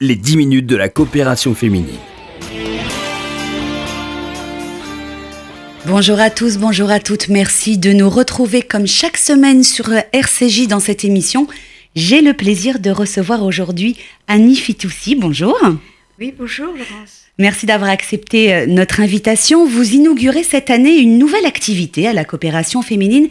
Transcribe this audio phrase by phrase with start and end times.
[0.00, 1.94] les 10 minutes de la coopération féminine.
[5.86, 7.28] Bonjour à tous, bonjour à toutes.
[7.28, 11.46] Merci de nous retrouver comme chaque semaine sur RCJ dans cette émission.
[11.94, 13.96] J'ai le plaisir de recevoir aujourd'hui
[14.26, 15.14] Annie Fitoussi.
[15.14, 15.56] Bonjour.
[16.18, 17.26] Oui, bonjour Laurence.
[17.38, 19.64] Merci d'avoir accepté euh, notre invitation.
[19.64, 23.28] Vous inaugurez cette année une nouvelle activité à la coopération féminine.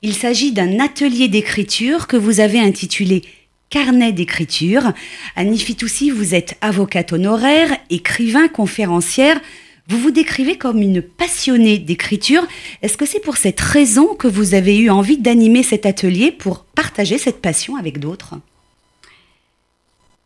[0.00, 3.22] Il s'agit d'un atelier d'écriture que vous avez intitulé
[3.70, 4.92] carnet d'écriture.
[5.34, 9.40] Annie Fitoussi, vous êtes avocate honoraire, écrivain, conférencière.
[9.88, 12.46] Vous vous décrivez comme une passionnée d'écriture.
[12.82, 16.64] Est-ce que c'est pour cette raison que vous avez eu envie d'animer cet atelier pour
[16.64, 18.34] partager cette passion avec d'autres?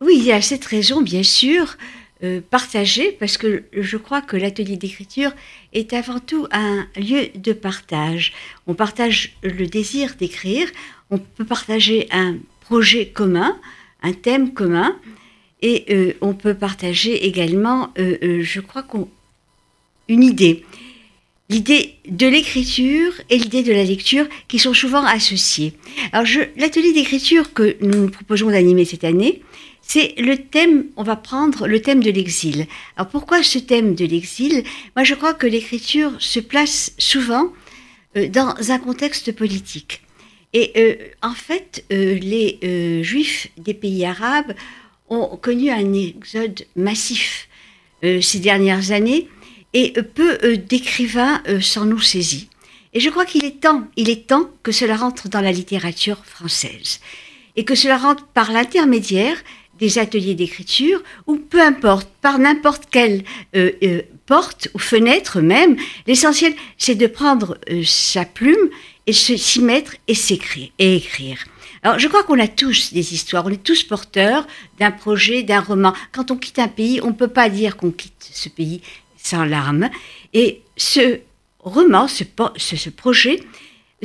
[0.01, 1.77] Oui, il y a cette raison, bien sûr,
[2.23, 5.33] euh, partager, parce que je crois que l'atelier d'écriture
[5.73, 8.33] est avant tout un lieu de partage.
[8.67, 10.69] On partage le désir d'écrire,
[11.11, 13.59] on peut partager un projet commun,
[14.03, 14.97] un thème commun,
[15.63, 19.09] et euh, on peut partager également, euh, je crois qu'on
[20.09, 20.65] une idée.
[21.51, 25.75] L'idée de l'écriture et l'idée de la lecture qui sont souvent associées.
[26.13, 29.43] Alors l'atelier d'écriture que nous proposons d'animer cette année,
[29.83, 32.67] c'est le thème, on va prendre le thème de l'exil.
[32.97, 34.63] Alors pourquoi ce thème de l'exil?
[34.95, 37.53] Moi je crois que l'écriture se place souvent
[38.15, 40.03] dans un contexte politique.
[40.53, 44.55] Et euh, en fait, euh, les euh, juifs des pays arabes
[45.09, 47.49] ont connu un exode massif
[48.03, 49.29] ces dernières années
[49.75, 52.49] et peu d'écrivains s'en ont saisi.
[52.93, 56.25] Et je crois qu'il est temps, il est temps que cela rentre dans la littérature
[56.25, 57.01] française
[57.57, 59.37] et que cela rentre par l'intermédiaire
[59.79, 63.23] des ateliers d'écriture ou peu importe, par n'importe quelle
[64.27, 65.77] porte ou fenêtre même.
[66.07, 68.71] L'essentiel, c'est de prendre sa plume
[69.07, 71.45] et s'y mettre et s'écrire et écrire.
[71.83, 74.47] Alors, je crois qu'on a tous des histoires, on est tous porteurs
[74.79, 75.95] d'un projet, d'un roman.
[76.13, 78.83] Quand on quitte un pays, on ne peut pas dire qu'on quitte ce pays
[79.23, 79.91] sans larmes.
[80.33, 81.21] Et ce
[81.61, 82.25] roman, ce,
[82.57, 83.41] ce, projet,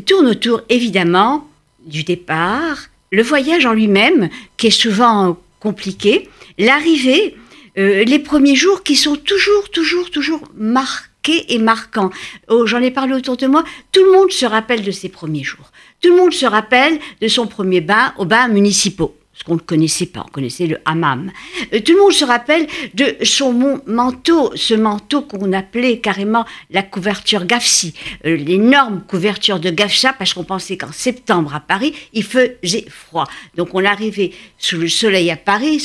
[0.06, 1.48] tourne autour évidemment
[1.86, 7.36] du départ, le voyage en lui-même, qui est souvent compliqué, l'arrivée,
[7.78, 12.10] euh, les premiers jours qui sont toujours, toujours, toujours marqués et marquant.
[12.50, 13.64] Oh, j'en ai parlé autour de moi.
[13.92, 15.72] Tout le monde se rappelle de ses premiers jours.
[16.02, 19.60] Tout le monde se rappelle de son premier bain aux bains municipaux ce qu'on ne
[19.60, 21.32] connaissait pas, on connaissait le hammam.
[21.74, 26.82] Euh, tout le monde se rappelle de son manteau, ce manteau qu'on appelait carrément la
[26.84, 27.94] couverture Gafsi,
[28.26, 33.28] euh, l'énorme couverture de Gafsa, parce qu'on pensait qu'en septembre à Paris, il faisait froid.
[33.56, 35.80] Donc on arrivait sous le soleil à Paris,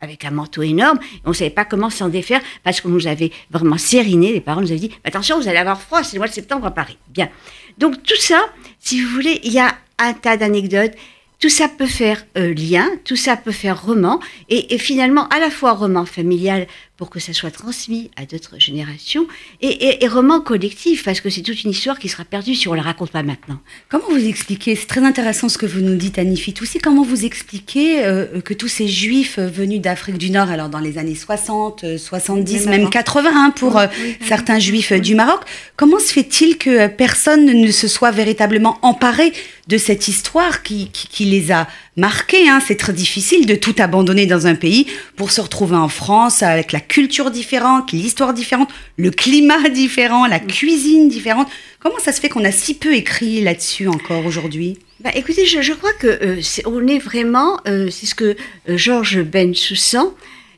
[0.00, 0.98] avec un manteau énorme.
[1.24, 4.32] on ne savait pas comment s'en défaire parce qu'on nous avait vraiment sériné.
[4.32, 6.66] Les parents nous avaient dit attention, vous allez avoir froid, c'est le mois de septembre
[6.66, 6.98] à Paris.
[7.08, 7.28] Bien.
[7.78, 8.40] Donc tout ça,
[8.78, 10.92] si vous voulez, il y a un tas d'anecdotes.
[11.40, 15.50] Tout ça peut faire euh, lien, tout ça peut faire roman, et, finalement à la
[15.50, 16.66] fois roman familial
[16.96, 19.26] pour que ça soit transmis à d'autres générations,
[19.60, 22.76] et, roman collectif, parce que c'est toute une histoire qui sera perdue si on ne
[22.76, 23.58] la raconte pas maintenant.
[23.88, 27.24] Comment vous expliquez, c'est très intéressant ce que vous nous dites Annie aussi, comment vous
[27.24, 31.98] expliquez euh, que tous ces juifs venus d'Afrique du Nord, alors dans les années 60,
[31.98, 33.86] 70, même, 80 hein, pour euh,
[34.20, 35.40] certains juifs du Maroc,
[35.76, 39.32] comment se fait-il que personne ne se soit véritablement emparé
[39.66, 41.66] de cette histoire qui, qui, les a
[41.96, 42.60] marqués hein?
[42.64, 46.72] C'est très difficile de tout abandonner dans un pays pour se retrouver en France avec
[46.72, 51.48] la culture différente, l'histoire différente, le climat différent, la cuisine différente.
[51.80, 54.78] Comment ça se fait qu'on a si peu écrit là-dessus encore aujourd'hui?
[55.00, 58.36] Bah, écoutez, je, crois que euh, on est vraiment, euh, c'est ce que
[58.68, 60.14] euh, Georges Ben Soussan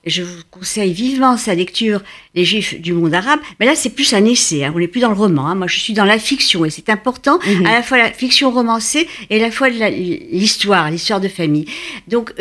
[0.06, 2.00] je vous conseille vivement sa lecture,
[2.37, 3.41] Les Juifs du monde arabe.
[3.58, 4.64] Mais là, c'est plus un essai.
[4.64, 4.72] Hein.
[4.75, 5.48] On n'est plus dans le roman.
[5.48, 5.56] Hein.
[5.56, 7.66] Moi, je suis dans la fiction et c'est important, mhm.
[7.66, 11.66] à la fois la fiction romancée et à la fois l'histoire, l'histoire de famille.
[12.06, 12.32] Donc,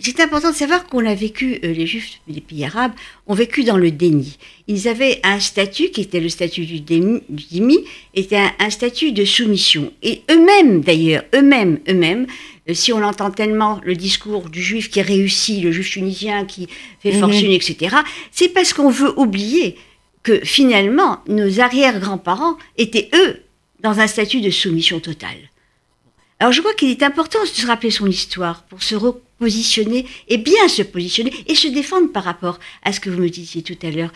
[0.00, 2.92] c'est important de savoir qu'on a vécu, euh, les Juifs des pays arabes
[3.26, 4.38] ont vécu dans le déni.
[4.66, 7.78] Ils avaient un statut qui était le statut du, déni, du
[8.14, 9.92] était un, un, statut de soumission.
[10.02, 12.26] Et eux-mêmes, d'ailleurs, eux-mêmes, eux-mêmes,
[12.68, 16.68] euh, si on entend tellement le discours du juif qui réussit, le juif tunisien qui
[17.00, 17.20] fait mhm.
[17.20, 17.96] fortune, etc.,
[18.30, 19.76] c'est parce qu'on veut oublier
[20.22, 23.42] que finalement, nos arrière-grands-parents étaient, eux,
[23.80, 25.50] dans un statut de soumission totale.
[26.38, 28.94] Alors je crois qu'il est important de se rappeler son histoire pour se
[29.40, 33.30] repositionner et bien se positionner et se défendre par rapport à ce que vous me
[33.30, 34.12] disiez tout à l'heure,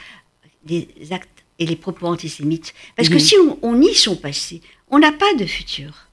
[0.65, 1.29] des actes
[1.59, 2.75] et les propos antisémites.
[2.97, 4.61] Parce que si on, on y sont passés,
[4.91, 6.09] on n'a pas de futur.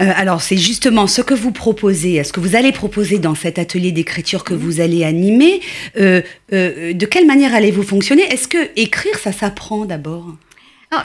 [0.00, 3.58] Euh, alors, c'est justement ce que vous proposez, ce que vous allez proposer dans cet
[3.58, 5.60] atelier d'écriture que vous allez animer.
[5.98, 6.20] Euh,
[6.52, 8.22] euh, de quelle manière allez-vous fonctionner?
[8.24, 10.26] Est-ce que écrire, ça s'apprend d'abord?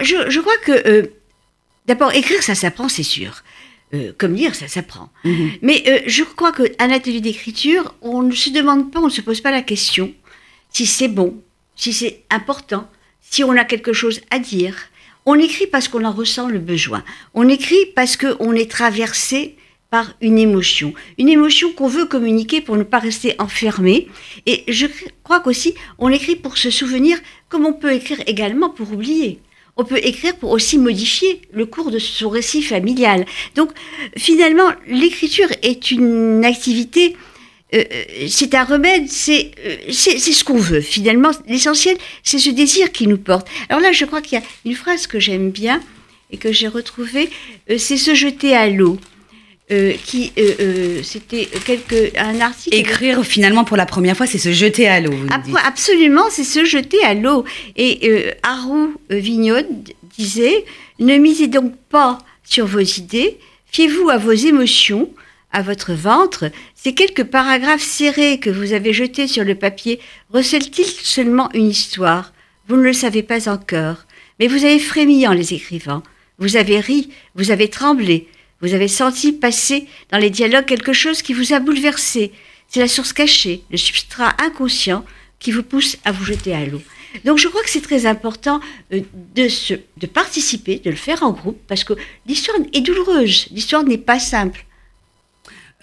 [0.02, 1.12] Je, je, crois que,
[1.86, 3.44] d'abord, écrire, ça s'apprend, c'est sûr.
[3.94, 5.10] Euh, comme lire, ça s'apprend.
[5.24, 5.52] Mhm.
[5.62, 9.22] Mais euh, je crois qu'un atelier d'écriture, on ne se demande pas, on ne se
[9.22, 10.14] pose pas la question
[10.70, 11.42] si c'est bon,
[11.76, 12.90] si c'est important,
[13.22, 14.76] si on a quelque chose à dire.
[15.26, 17.04] On écrit parce qu'on en ressent le besoin.
[17.34, 19.56] On écrit parce qu'on est traversé
[19.90, 20.94] par une émotion.
[21.18, 24.10] Une émotion qu'on veut communiquer pour ne pas rester enfermé.
[24.46, 24.88] Et je
[25.24, 27.18] crois qu'aussi, on écrit pour se souvenir,
[27.50, 29.40] comme on peut écrire également pour oublier
[29.78, 33.26] on peut écrire pour aussi modifier le cours de son récit familial.
[33.56, 33.72] Donc
[34.18, 37.16] finalement, l'écriture est une activité,
[37.74, 40.82] euh, euh, c'est un remède, euh, c'est ce qu'on veut.
[40.82, 43.48] Finalement, l'essentiel, c'est ce désir qui nous porte.
[43.70, 45.82] Alors là, je crois qu'il y a une phrase que j'aime bien
[46.32, 47.30] et que j'ai retrouvée,
[47.78, 48.98] c'est se jeter à l'eau.
[49.70, 52.74] Euh, qui euh, euh, c'était quelque un article.
[52.74, 55.14] Écrire finalement pour la première fois, c'est se jeter à l'eau.
[55.66, 57.44] Absolument, c'est se jeter à l'eau.
[57.76, 59.68] Et Harou Vignon
[60.18, 60.64] disait
[61.00, 65.10] ne misez donc pas sur vos idées, fiez-vous à vos émotions,
[65.52, 66.50] à votre ventre.
[66.74, 70.00] Ces quelques paragraphes serrés que vous avez jetés sur le papier
[70.30, 72.32] recèlent-ils seulement une histoire?
[72.70, 74.06] Vous ne le savez pas encore,
[74.40, 76.04] mais vous avez frémi en les écrivant.
[76.40, 78.30] Vous avez ri, vous avez tremblé.
[78.62, 82.32] Vous avez senti passer dans les dialogues quelque chose qui vous a bouleversé.
[82.68, 85.06] C'est la source cachée, le substrat inconscient
[85.40, 86.82] qui vous pousse à vous jeter à l'eau.
[87.26, 88.60] Donc je crois que c'est très important
[88.94, 89.02] euh,
[89.36, 91.94] de, se, de participer, de le faire en groupe, parce que
[92.26, 94.66] l'histoire est douloureuse, l'histoire n'est pas simple.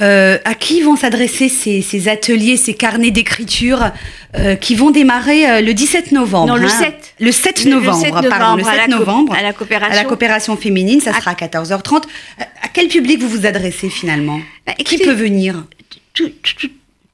[0.02, 3.92] Euh, à qui vont s'adresser ces, ateliers, ces carnets d'écriture
[4.36, 6.80] euh, qui vont démarrer euh, le 17 novembre Non, le 7.
[6.80, 6.96] Hein.
[7.20, 11.12] Le 7 novembre, pardon, le 7 novembre, à la coopération, à la coopération féminine, ça
[11.12, 12.02] sera à 14h30.
[12.38, 14.40] À quel public vous vous adressez finalement?
[14.66, 15.64] Bah, Qui peut venir?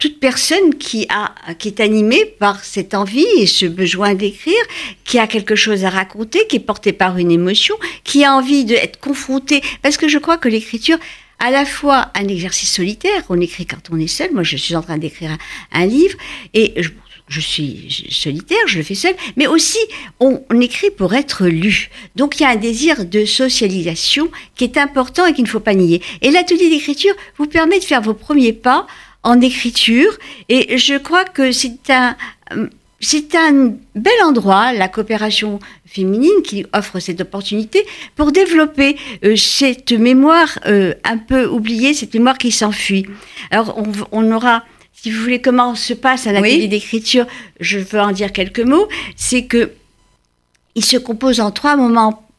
[0.01, 4.63] toute personne qui, a, qui est animée par cette envie et ce besoin d'écrire,
[5.05, 8.65] qui a quelque chose à raconter, qui est portée par une émotion, qui a envie
[8.65, 9.61] d'être confrontée.
[9.83, 10.99] Parce que je crois que l'écriture,
[11.41, 14.77] à la fois un exercice solitaire, on écrit quand on est seul, moi je suis
[14.77, 15.37] en train d'écrire
[15.73, 16.17] un, livre,
[16.53, 16.75] et
[17.29, 19.79] je, suis solitaire, je le fais seul, mais aussi
[20.21, 21.91] on, écrit pour être lu.
[22.15, 25.61] Donc il y a un désir de socialisation qui est important et qu'il ne faut
[25.61, 26.03] pas nier.
[26.21, 28.87] Et l'atelier d'écriture vous permet de faire vos premiers pas
[29.23, 30.17] en écriture,
[30.51, 32.17] et je crois que c'est un
[33.01, 39.93] c'est un bel endroit, la coopération féminine, qui offre cette opportunité pour développer euh, cette
[39.93, 43.07] mémoire euh, un peu oubliée, cette mémoire qui s'enfuit.
[43.51, 43.83] Alors,
[44.13, 47.27] on, aura, si vous voulez, comment se passe un atelier d'écriture,
[47.59, 49.73] je veux en dire quelques mots, c'est que
[50.75, 52.30] il se compose en trois moments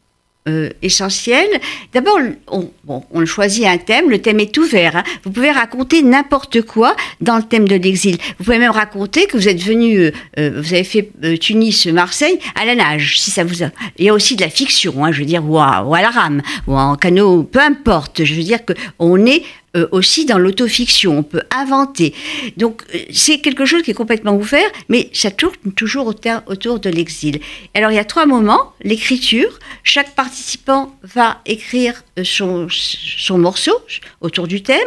[0.48, 1.46] euh, essentiel.
[1.92, 2.18] D'abord,
[2.48, 4.96] on, on, choisit un thème, le thème est ouvert.
[4.96, 5.04] Hein.
[5.22, 8.16] Vous pouvez raconter n'importe quoi dans le thème de l'exil.
[8.38, 10.10] Vous pouvez même raconter que vous êtes venu, euh,
[10.40, 13.68] euh, vous avez fait Tunis, Marseille à la nage, si ça vous a.
[13.98, 16.02] Il y a aussi de la fiction, hein, je veux dire, ou à, ou à
[16.02, 18.24] la rame, ou en canot, peu importe.
[18.24, 22.14] Je veux dire que on est euh, aussi dans l'autofiction, on peut inventer.
[22.58, 26.14] Donc euh, c'est quelque chose qui est complètement ouvert, mais ça tourne toujours
[26.46, 27.40] autour de l'exil.
[27.72, 33.72] Alors il y a trois moments, l'écriture, chaque participant va écrire euh, son, son morceau
[34.20, 34.78] autour du thème,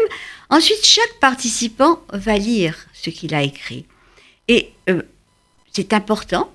[0.51, 3.85] ensuite chaque participant va lire ce qu'il a écrit.
[4.47, 4.69] Et
[5.71, 6.53] c'est important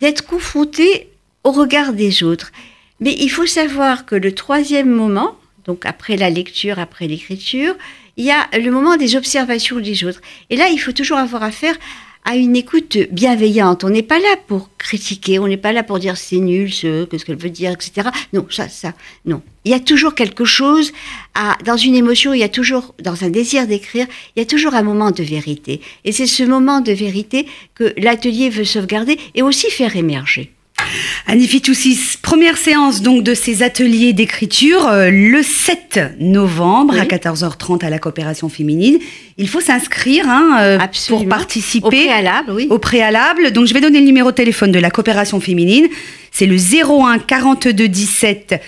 [0.00, 1.08] d'être confronté
[1.42, 2.52] au regard des autres.
[3.00, 5.39] Mais il faut savoir que le troisième moment,
[5.70, 7.76] donc après la lecture, après l'écriture,
[8.16, 10.20] il y a le moment des observations des autres.
[10.50, 11.76] Et là, il faut toujours avoir affaire
[12.24, 13.84] à une écoute bienveillante.
[13.84, 17.06] On n'est pas là pour critiquer, on n'est pas là pour dire c'est nul, ce,
[17.08, 18.08] ce qu'elle veut dire, etc.
[18.32, 18.94] Non, ça, ça,
[19.26, 19.42] non.
[19.64, 20.90] Il y a toujours quelque chose,
[21.64, 24.74] dans une émotion, il y a toujours, dans un désir d'écrire, il y a toujours
[24.74, 25.80] un moment de vérité.
[26.04, 30.52] Et c'est ce moment de vérité que l'atelier veut sauvegarder et aussi faire émerger.
[31.26, 37.84] Annie Fitoussis, première séance donc de ces ateliers d'écriture euh, le 7 novembre à 14h30
[37.84, 38.98] à la coopération féminine.
[39.38, 40.78] Il faut s'inscrire hein, euh,
[41.08, 42.66] pour participer au préalable, oui.
[42.70, 43.52] au préalable.
[43.52, 45.88] Donc je vais donner le numéro de téléphone de la coopération féminine.
[46.30, 48.60] C'est le 01 42 17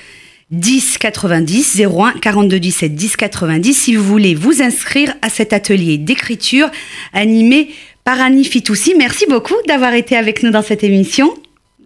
[0.51, 5.99] 10 90 01 42 17 10 90 si vous voulez vous inscrire à cet atelier
[5.99, 6.71] d'écriture
[7.13, 7.71] animé
[8.05, 8.95] par Annie Fitoussi.
[8.97, 11.35] Merci beaucoup d'avoir été avec nous dans cette émission.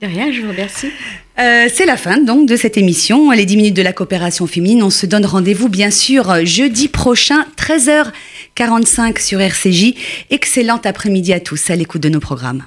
[0.01, 0.89] De rien, je vous remercie.
[1.39, 4.83] Euh, c'est la fin donc de cette émission, les 10 minutes de la coopération féminine.
[4.83, 9.95] On se donne rendez-vous bien sûr jeudi prochain, 13h45 sur RCJ.
[10.31, 12.65] Excellent après-midi à tous à l'écoute de nos programmes.